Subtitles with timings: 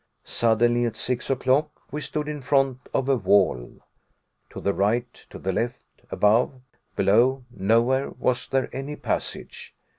[0.23, 3.81] Suddenly, at six o'clock, we stood in front of a wall.
[4.49, 5.77] To the right, to the left
[6.09, 6.53] above,
[6.95, 9.75] below, nowhere was there any passage.